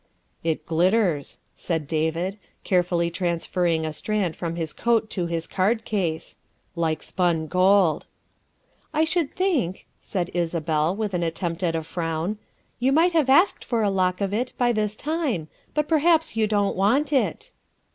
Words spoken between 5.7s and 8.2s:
case," like spun gold."'